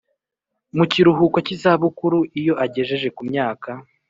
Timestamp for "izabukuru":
1.55-2.17